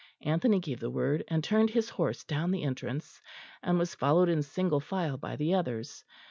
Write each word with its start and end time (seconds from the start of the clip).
Anthony 0.23 0.57
gave 0.59 0.79
the 0.79 0.89
word 0.89 1.23
and 1.27 1.43
turned 1.43 1.69
his 1.69 1.91
horse 1.91 2.23
down 2.23 2.49
the 2.49 2.63
entrance, 2.63 3.21
and 3.61 3.77
was 3.77 3.93
followed 3.93 4.29
in 4.29 4.41
single 4.41 4.79
file 4.79 5.17
by 5.17 5.35
the 5.35 5.53
others. 5.53 6.03